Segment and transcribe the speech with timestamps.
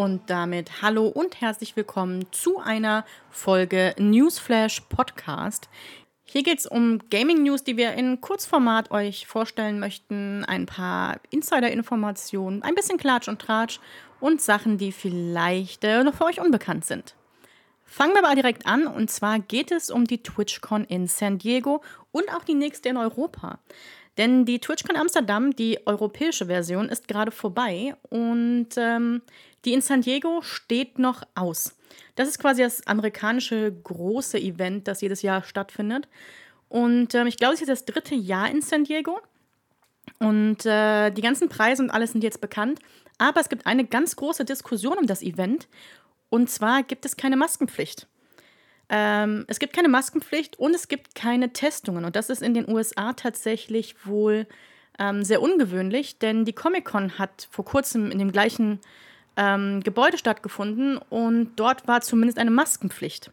[0.00, 5.68] Und damit hallo und herzlich willkommen zu einer Folge Newsflash Podcast.
[6.24, 10.42] Hier geht es um Gaming News, die wir in Kurzformat euch vorstellen möchten.
[10.46, 13.78] Ein paar Insider-Informationen, ein bisschen Klatsch und Tratsch
[14.20, 17.14] und Sachen, die vielleicht äh, noch für euch unbekannt sind.
[17.84, 21.82] Fangen wir aber direkt an und zwar geht es um die TwitchCon in San Diego
[22.10, 23.58] und auch die nächste in Europa.
[24.20, 29.22] Denn die TwitchCon Amsterdam, die europäische Version, ist gerade vorbei und ähm,
[29.64, 31.74] die in San Diego steht noch aus.
[32.16, 36.06] Das ist quasi das amerikanische große Event, das jedes Jahr stattfindet.
[36.68, 39.20] Und ähm, ich glaube, es ist das dritte Jahr in San Diego.
[40.18, 42.78] Und äh, die ganzen Preise und alles sind jetzt bekannt.
[43.16, 45.66] Aber es gibt eine ganz große Diskussion um das Event.
[46.28, 48.06] Und zwar gibt es keine Maskenpflicht.
[48.90, 52.04] Ähm, es gibt keine Maskenpflicht und es gibt keine Testungen.
[52.04, 54.46] Und das ist in den USA tatsächlich wohl
[54.98, 58.80] ähm, sehr ungewöhnlich, denn die Comic-Con hat vor kurzem in dem gleichen
[59.36, 63.30] ähm, Gebäude stattgefunden und dort war zumindest eine Maskenpflicht.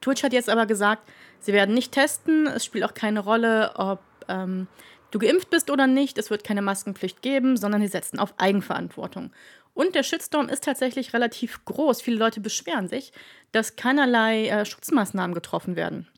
[0.00, 1.02] Twitch hat jetzt aber gesagt,
[1.40, 2.46] sie werden nicht testen.
[2.46, 4.68] Es spielt auch keine Rolle, ob ähm,
[5.10, 6.18] du geimpft bist oder nicht.
[6.18, 9.32] Es wird keine Maskenpflicht geben, sondern sie setzen auf Eigenverantwortung.
[9.76, 12.00] Und der Shitstorm ist tatsächlich relativ groß.
[12.00, 13.12] Viele Leute beschweren sich,
[13.52, 16.08] dass keinerlei äh, Schutzmaßnahmen getroffen werden.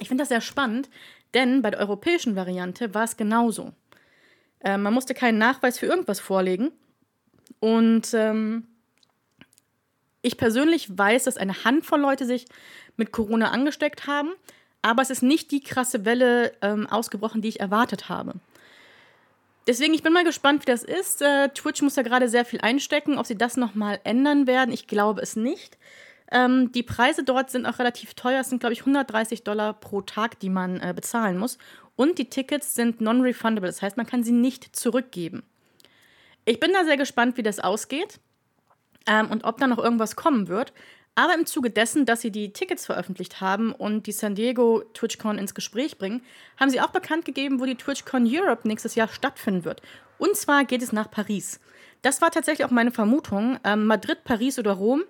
[0.00, 0.90] Ich finde das sehr spannend,
[1.32, 3.72] denn bei der europäischen Variante war es genauso.
[4.58, 6.72] Äh, man musste keinen Nachweis für irgendwas vorlegen.
[7.58, 8.66] Und ähm,
[10.20, 12.44] ich persönlich weiß, dass eine Handvoll Leute sich
[12.98, 14.32] mit Corona angesteckt haben,
[14.82, 18.34] aber es ist nicht die krasse Welle ähm, ausgebrochen, die ich erwartet habe.
[19.70, 21.22] Deswegen, ich bin mal gespannt, wie das ist.
[21.22, 23.18] Äh, Twitch muss ja gerade sehr viel einstecken.
[23.18, 25.78] Ob sie das nochmal ändern werden, ich glaube es nicht.
[26.32, 28.40] Ähm, die Preise dort sind auch relativ teuer.
[28.40, 31.56] Es sind, glaube ich, 130 Dollar pro Tag, die man äh, bezahlen muss.
[31.94, 33.68] Und die Tickets sind non-refundable.
[33.68, 35.44] Das heißt, man kann sie nicht zurückgeben.
[36.46, 38.18] Ich bin da sehr gespannt, wie das ausgeht
[39.06, 40.72] ähm, und ob da noch irgendwas kommen wird.
[41.14, 45.38] Aber im Zuge dessen, dass sie die Tickets veröffentlicht haben und die San Diego TwitchCon
[45.38, 46.22] ins Gespräch bringen,
[46.58, 49.82] haben sie auch bekannt gegeben, wo die TwitchCon Europe nächstes Jahr stattfinden wird.
[50.18, 51.60] Und zwar geht es nach Paris.
[52.02, 53.58] Das war tatsächlich auch meine Vermutung.
[53.64, 55.02] Ähm, Madrid, Paris oder Rom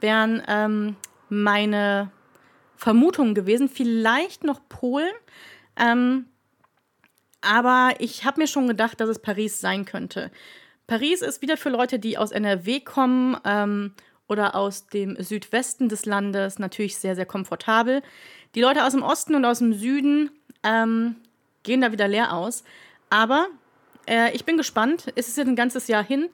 [0.00, 0.96] wären ähm,
[1.28, 2.10] meine
[2.76, 3.68] Vermutungen gewesen.
[3.68, 5.12] Vielleicht noch Polen.
[5.76, 6.26] Ähm,
[7.40, 10.30] aber ich habe mir schon gedacht, dass es Paris sein könnte.
[10.86, 13.94] Paris ist wieder für Leute, die aus NRW kommen ähm,
[14.32, 18.02] oder aus dem Südwesten des Landes natürlich sehr, sehr komfortabel.
[18.54, 20.30] Die Leute aus dem Osten und aus dem Süden
[20.62, 21.16] ähm,
[21.62, 22.64] gehen da wieder leer aus.
[23.10, 23.46] Aber
[24.08, 25.12] äh, ich bin gespannt.
[25.14, 26.30] Es ist jetzt ein ganzes Jahr hin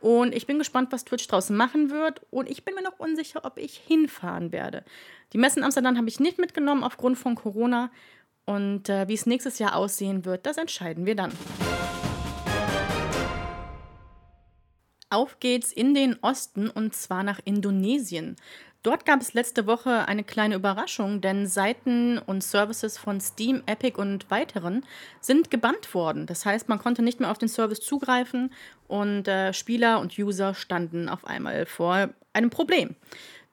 [0.00, 2.20] und ich bin gespannt, was Twitch draußen machen wird.
[2.30, 4.84] Und ich bin mir noch unsicher, ob ich hinfahren werde.
[5.32, 7.90] Die Messen Amsterdam habe ich nicht mitgenommen aufgrund von Corona.
[8.44, 11.32] Und äh, wie es nächstes Jahr aussehen wird, das entscheiden wir dann.
[15.10, 18.36] Auf geht's in den Osten und zwar nach Indonesien.
[18.82, 24.00] Dort gab es letzte Woche eine kleine Überraschung, denn Seiten und Services von Steam, Epic
[24.00, 24.84] und weiteren
[25.20, 26.26] sind gebannt worden.
[26.26, 28.52] Das heißt, man konnte nicht mehr auf den Service zugreifen
[28.86, 32.94] und äh, Spieler und User standen auf einmal vor einem Problem.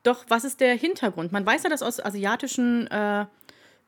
[0.03, 1.31] Doch was ist der Hintergrund?
[1.31, 3.25] Man weiß ja, dass aus asiatischen äh,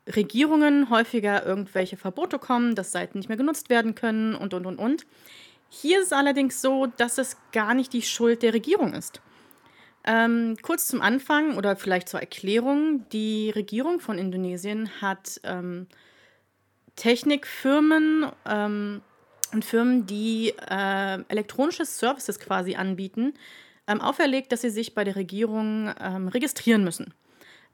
[0.08, 4.80] Regierungen häufiger irgendwelche Verbote kommen, dass Seiten nicht mehr genutzt werden können und und und
[4.80, 5.06] und.
[5.70, 9.22] Hier ist es allerdings so, dass es gar nicht die Schuld der Regierung ist.
[10.04, 13.08] Ähm, kurz zum Anfang oder vielleicht zur Erklärung.
[13.10, 15.88] Die Regierung von Indonesien hat ähm,
[16.96, 19.02] Technikfirmen ähm,
[19.54, 23.34] und Firmen, die äh, elektronische Services quasi anbieten,
[23.88, 27.14] ähm, auferlegt, dass sie sich bei der Regierung ähm, registrieren müssen.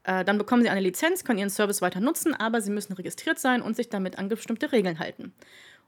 [0.04, 3.38] Äh, dann bekommen sie eine Lizenz, können ihren Service weiter nutzen, aber sie müssen registriert
[3.38, 5.32] sein und sich damit an bestimmte Regeln halten.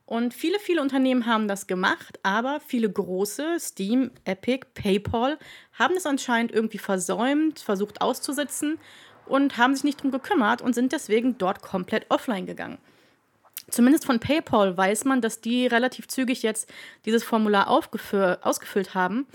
[0.07, 5.37] Und viele, viele Unternehmen haben das gemacht, aber viele große, Steam, Epic, PayPal,
[5.73, 8.79] haben es anscheinend irgendwie versäumt, versucht auszusitzen
[9.27, 12.79] und haben sich nicht darum gekümmert und sind deswegen dort komplett offline gegangen.
[13.69, 16.73] Zumindest von PayPal weiß man, dass die relativ zügig jetzt
[17.05, 19.27] dieses Formular ausgefüllt haben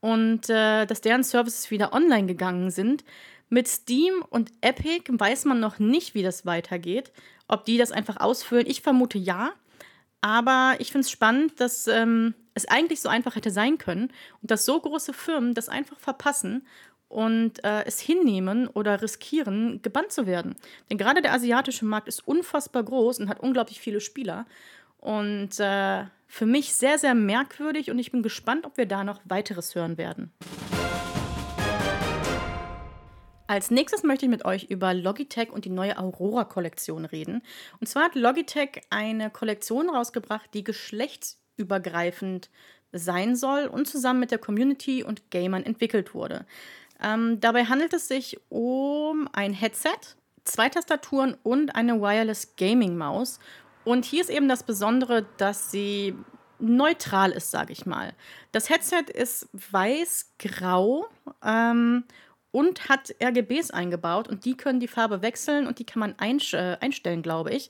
[0.00, 3.04] und äh, dass deren Services wieder online gegangen sind.
[3.48, 7.12] Mit Steam und Epic weiß man noch nicht, wie das weitergeht.
[7.46, 8.66] Ob die das einfach ausfüllen.
[8.66, 9.52] Ich vermute ja.
[10.20, 14.10] Aber ich finde es spannend, dass ähm, es eigentlich so einfach hätte sein können
[14.42, 16.66] und dass so große Firmen das einfach verpassen
[17.08, 20.56] und äh, es hinnehmen oder riskieren, gebannt zu werden.
[20.90, 24.46] Denn gerade der asiatische Markt ist unfassbar groß und hat unglaublich viele Spieler.
[24.98, 29.20] Und äh, für mich sehr, sehr merkwürdig und ich bin gespannt, ob wir da noch
[29.24, 30.32] weiteres hören werden.
[33.46, 37.42] Als nächstes möchte ich mit euch über Logitech und die neue Aurora-Kollektion reden.
[37.80, 42.50] Und zwar hat Logitech eine Kollektion rausgebracht, die geschlechtsübergreifend
[42.92, 46.46] sein soll und zusammen mit der Community und Gamern entwickelt wurde.
[47.00, 53.38] Ähm, dabei handelt es sich um ein Headset, zwei Tastaturen und eine Wireless Gaming Maus.
[53.84, 56.16] Und hier ist eben das Besondere, dass sie
[56.58, 58.14] neutral ist, sage ich mal.
[58.52, 61.06] Das Headset ist weiß-grau
[61.44, 62.04] ähm,
[62.56, 66.76] und hat RGBs eingebaut und die können die Farbe wechseln und die kann man äh,
[66.80, 67.68] einstellen, glaube ich.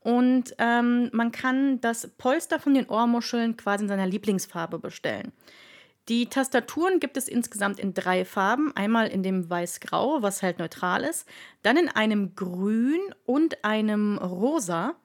[0.00, 5.30] Und ähm, man kann das Polster von den Ohrmuscheln quasi in seiner Lieblingsfarbe bestellen.
[6.08, 8.74] Die Tastaturen gibt es insgesamt in drei Farben.
[8.74, 11.28] Einmal in dem Weiß-Grau, was halt neutral ist.
[11.62, 14.96] Dann in einem Grün und einem Rosa.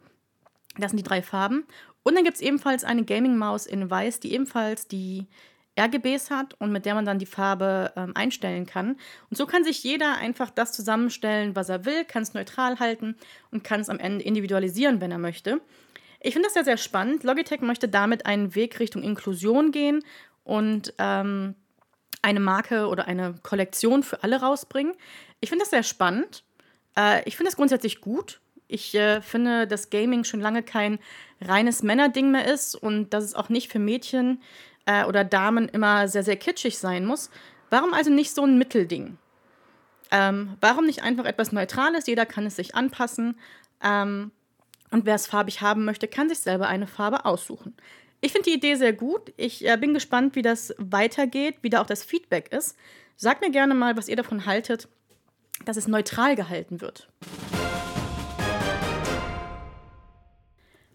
[0.79, 1.67] Das sind die drei Farben.
[2.01, 5.27] Und dann gibt es ebenfalls eine Gaming-Maus in Weiß, die ebenfalls die
[5.81, 8.97] RGBs hat und mit der man dann die Farbe ähm, einstellen kann.
[9.29, 13.15] Und so kann sich jeder einfach das zusammenstellen, was er will, kann es neutral halten
[13.51, 15.61] und kann es am Ende individualisieren, wenn er möchte.
[16.19, 17.23] Ich finde das sehr, sehr spannend.
[17.23, 20.03] Logitech möchte damit einen Weg Richtung Inklusion gehen
[20.43, 21.55] und ähm,
[22.21, 24.93] eine Marke oder eine Kollektion für alle rausbringen.
[25.39, 26.43] Ich finde das sehr spannend.
[26.95, 28.39] Äh, ich finde das grundsätzlich gut.
[28.67, 30.99] Ich äh, finde, dass Gaming schon lange kein
[31.41, 34.41] reines Männerding mehr ist und dass es auch nicht für Mädchen
[34.85, 37.29] äh, oder Damen immer sehr, sehr kitschig sein muss.
[37.69, 39.17] Warum also nicht so ein Mittelding?
[40.11, 42.07] Ähm, warum nicht einfach etwas Neutrales?
[42.07, 43.39] Jeder kann es sich anpassen.
[43.81, 44.31] Ähm,
[44.91, 47.75] und wer es farbig haben möchte, kann sich selber eine Farbe aussuchen.
[48.19, 49.33] Ich finde die Idee sehr gut.
[49.37, 52.77] Ich äh, bin gespannt, wie das weitergeht, wie da auch das Feedback ist.
[53.15, 54.87] Sagt mir gerne mal, was ihr davon haltet,
[55.65, 57.07] dass es neutral gehalten wird.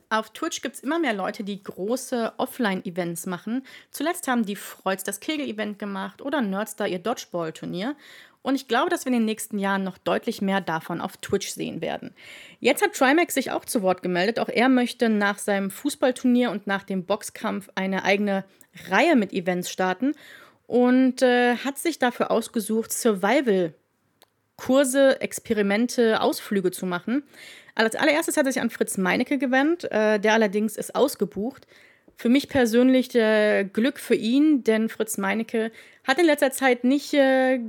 [0.08, 3.66] Auf Twitch gibt es immer mehr Leute, die große Offline-Events machen.
[3.90, 7.96] Zuletzt haben die Freuds das Kegel-Event gemacht oder Nerdstar ihr Dodgeball-Turnier.
[8.42, 11.48] Und ich glaube, dass wir in den nächsten Jahren noch deutlich mehr davon auf Twitch
[11.48, 12.14] sehen werden.
[12.60, 14.38] Jetzt hat Trimax sich auch zu Wort gemeldet.
[14.38, 18.44] Auch er möchte nach seinem Fußballturnier und nach dem Boxkampf eine eigene
[18.88, 20.12] Reihe mit Events starten
[20.68, 27.24] und äh, hat sich dafür ausgesucht, Survival-Kurse, Experimente, Ausflüge zu machen.
[27.76, 31.66] Als allererstes hat er sich an Fritz Meinecke gewandt, äh, der allerdings ist ausgebucht.
[32.16, 35.70] Für mich persönlich äh, Glück für ihn, denn Fritz Meinecke
[36.04, 37.60] hat in letzter Zeit nicht äh,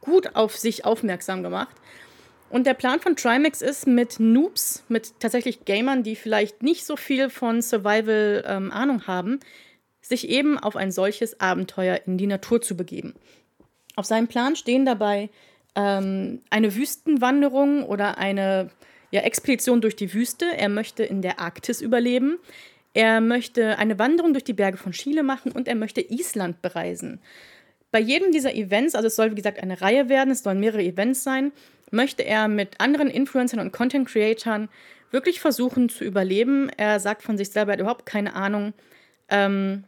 [0.00, 1.76] gut auf sich aufmerksam gemacht.
[2.48, 6.96] Und der Plan von Trimax ist, mit Noobs, mit tatsächlich Gamern, die vielleicht nicht so
[6.96, 9.40] viel von Survival ähm, Ahnung haben,
[10.00, 13.14] sich eben auf ein solches Abenteuer in die Natur zu begeben.
[13.96, 15.30] Auf seinem Plan stehen dabei
[15.74, 18.70] ähm, eine Wüstenwanderung oder eine
[19.14, 20.44] ja, Expedition durch die Wüste.
[20.56, 22.40] Er möchte in der Arktis überleben.
[22.94, 27.20] Er möchte eine Wanderung durch die Berge von Chile machen und er möchte Island bereisen.
[27.92, 30.82] Bei jedem dieser Events, also es soll wie gesagt eine Reihe werden, es sollen mehrere
[30.82, 31.52] Events sein,
[31.92, 34.68] möchte er mit anderen Influencern und Content Creatern
[35.12, 36.68] wirklich versuchen zu überleben.
[36.76, 38.72] Er sagt von sich selber, er hat überhaupt keine Ahnung
[39.28, 39.84] ähm,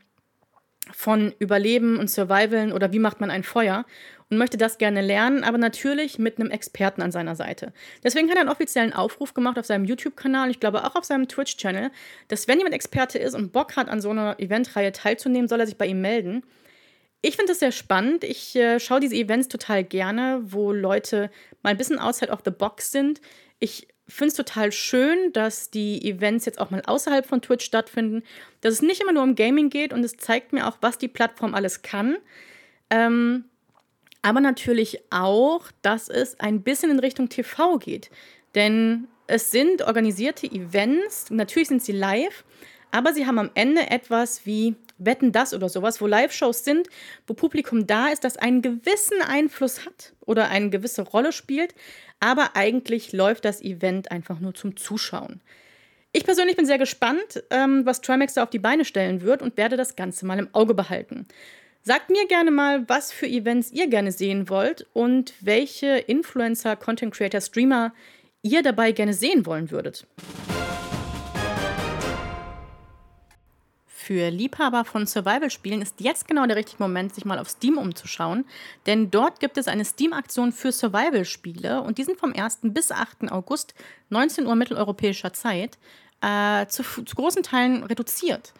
[0.92, 3.84] von Überleben und Survivalen oder wie macht man ein Feuer
[4.30, 7.72] und möchte das gerne lernen, aber natürlich mit einem Experten an seiner Seite.
[8.02, 11.28] Deswegen hat er einen offiziellen Aufruf gemacht auf seinem YouTube-Kanal, ich glaube auch auf seinem
[11.28, 11.90] Twitch-Channel,
[12.28, 15.66] dass wenn jemand Experte ist und Bock hat, an so einer Eventreihe teilzunehmen, soll er
[15.66, 16.42] sich bei ihm melden.
[17.22, 18.24] Ich finde das sehr spannend.
[18.24, 21.30] Ich äh, schaue diese Events total gerne, wo Leute
[21.62, 23.20] mal ein bisschen outside of the box sind.
[23.58, 28.22] Ich finde es total schön, dass die Events jetzt auch mal außerhalb von Twitch stattfinden,
[28.60, 31.08] dass es nicht immer nur um Gaming geht und es zeigt mir auch, was die
[31.08, 32.16] Plattform alles kann.
[32.90, 33.44] Ähm,
[34.22, 38.10] aber natürlich auch, dass es ein bisschen in Richtung TV geht.
[38.54, 42.44] Denn es sind organisierte Events, natürlich sind sie live,
[42.90, 46.88] aber sie haben am Ende etwas wie Wetten das oder sowas, wo Live-Shows sind,
[47.26, 51.74] wo Publikum da ist, das einen gewissen Einfluss hat oder eine gewisse Rolle spielt,
[52.20, 55.40] aber eigentlich läuft das Event einfach nur zum Zuschauen.
[56.12, 59.58] Ich persönlich bin sehr gespannt, ähm, was Trimax da auf die Beine stellen wird und
[59.58, 61.26] werde das Ganze mal im Auge behalten.
[61.82, 67.14] Sagt mir gerne mal, was für Events ihr gerne sehen wollt und welche Influencer, Content
[67.14, 67.92] Creator, Streamer
[68.42, 70.06] ihr dabei gerne sehen wollen würdet.
[74.06, 78.44] Für Liebhaber von Survival-Spielen ist jetzt genau der richtige Moment, sich mal auf Steam umzuschauen,
[78.86, 82.60] denn dort gibt es eine Steam-Aktion für Survival-Spiele und die sind vom 1.
[82.62, 83.32] bis 8.
[83.32, 83.74] August,
[84.10, 85.76] 19 Uhr mitteleuropäischer Zeit,
[86.20, 88.54] äh, zu, zu großen Teilen reduziert.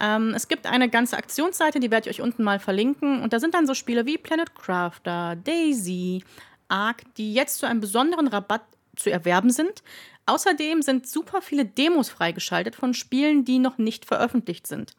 [0.00, 3.22] Ähm, es gibt eine ganze Aktionsseite, die werde ich euch unten mal verlinken.
[3.22, 6.24] Und da sind dann so Spiele wie Planet Crafter, Daisy,
[6.66, 8.62] Ark, die jetzt zu einem besonderen Rabatt
[9.00, 9.82] zu erwerben sind.
[10.26, 14.94] Außerdem sind super viele Demos freigeschaltet von Spielen, die noch nicht veröffentlicht sind.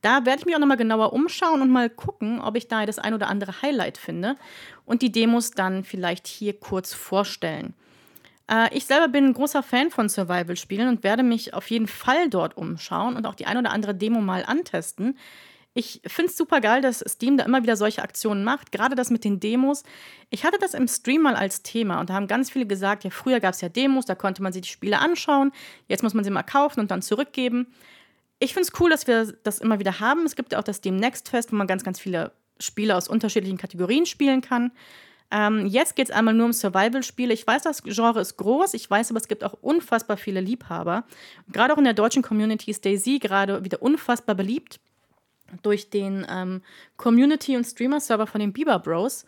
[0.00, 2.98] Da werde ich mich auch nochmal genauer umschauen und mal gucken, ob ich da das
[2.98, 4.34] ein oder andere Highlight finde
[4.84, 7.74] und die Demos dann vielleicht hier kurz vorstellen.
[8.50, 12.28] Äh, ich selber bin ein großer Fan von Survival-Spielen und werde mich auf jeden Fall
[12.28, 15.16] dort umschauen und auch die ein oder andere Demo mal antesten.
[15.74, 18.72] Ich finde es super geil, dass Steam da immer wieder solche Aktionen macht.
[18.72, 19.84] Gerade das mit den Demos.
[20.28, 23.10] Ich hatte das im Stream mal als Thema und da haben ganz viele gesagt, ja,
[23.10, 25.50] früher gab es ja Demos, da konnte man sich die Spiele anschauen.
[25.88, 27.68] Jetzt muss man sie mal kaufen und dann zurückgeben.
[28.38, 30.26] Ich finde es cool, dass wir das immer wieder haben.
[30.26, 33.08] Es gibt ja auch das Steam Next Fest, wo man ganz, ganz viele Spiele aus
[33.08, 34.72] unterschiedlichen Kategorien spielen kann.
[35.30, 37.32] Ähm, jetzt geht es einmal nur um Survival-Spiele.
[37.32, 41.04] Ich weiß, das Genre ist groß, ich weiß aber, es gibt auch unfassbar viele Liebhaber.
[41.50, 44.78] Gerade auch in der deutschen Community ist Daisy gerade wieder unfassbar beliebt
[45.62, 46.62] durch den ähm,
[46.96, 49.26] Community- und Streamer-Server von den Bieber Bros.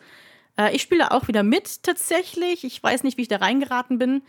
[0.57, 2.63] Äh, ich spiele auch wieder mit tatsächlich.
[2.63, 4.21] Ich weiß nicht, wie ich da reingeraten bin.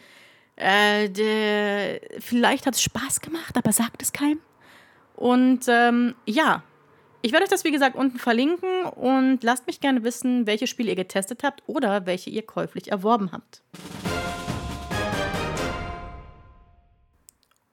[0.57, 4.41] Äh, de, vielleicht hat es Spaß gemacht, aber sagt es keinem.
[5.15, 6.63] Und ähm, ja,
[7.23, 10.91] ich werde euch das wie gesagt unten verlinken und lasst mich gerne wissen, welche Spiele
[10.91, 13.63] ihr getestet habt oder welche ihr käuflich erworben habt.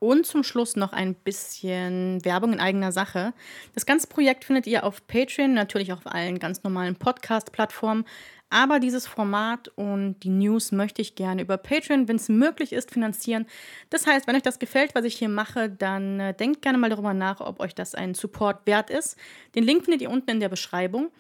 [0.03, 3.31] Und zum Schluss noch ein bisschen Werbung in eigener Sache.
[3.74, 8.03] Das ganze Projekt findet ihr auf Patreon, natürlich auf allen ganz normalen Podcast-Plattformen.
[8.50, 12.91] Aber dieses Format und die News möchte ich gerne über Patreon, wenn es möglich ist,
[12.91, 13.45] finanzieren.
[13.91, 16.89] Das heißt, wenn euch das gefällt, was ich hier mache, dann äh, denkt gerne mal
[16.89, 19.15] darüber nach, ob euch das ein Support wert ist.
[19.55, 21.12] Den Link findet ihr unten in der Beschreibung.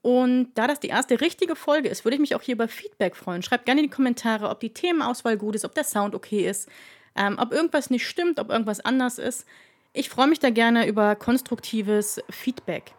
[0.00, 3.14] Und da das die erste richtige Folge ist, würde ich mich auch hier über Feedback
[3.14, 3.42] freuen.
[3.42, 6.70] Schreibt gerne in die Kommentare, ob die Themenauswahl gut ist, ob der Sound okay ist
[7.16, 9.46] ähm, ob irgendwas nicht stimmt, ob irgendwas anders ist.
[9.92, 12.94] Ich freue mich da gerne über konstruktives Feedback.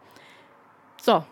[1.02, 1.24] So,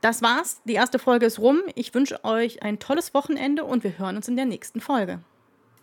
[0.00, 0.60] das war's.
[0.64, 1.60] Die erste Folge ist rum.
[1.74, 5.20] Ich wünsche euch ein tolles Wochenende und wir hören uns in der nächsten Folge.